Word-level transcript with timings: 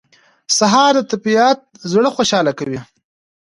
سهار 0.57 0.93
د 0.99 1.07
طبیعت 1.11 1.59
زړه 1.91 2.09
خوشاله 2.15 2.51
کوي. 2.59 2.79